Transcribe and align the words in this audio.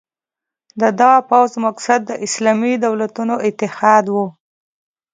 د 0.81 0.83
دغه 0.99 1.19
پوځ 1.29 1.51
مقصد 1.65 1.99
د 2.05 2.11
اسلامي 2.25 2.73
دولتونو 2.85 3.35
اتحاد 3.47 4.05
وو. 4.13 4.25